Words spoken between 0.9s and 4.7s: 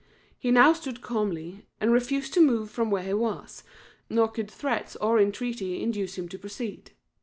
calmly, and refused to move from where he was, nor could